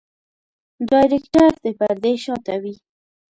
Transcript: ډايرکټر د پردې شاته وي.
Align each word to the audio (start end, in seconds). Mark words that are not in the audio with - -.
ډايرکټر 0.89 1.49
د 1.63 1.65
پردې 1.79 2.13
شاته 2.23 2.55
وي. 2.63 2.75